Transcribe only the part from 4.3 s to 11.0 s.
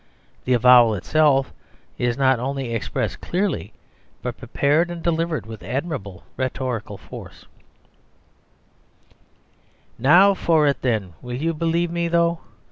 prepared and delivered with admirable rhetorical force: "Now for it,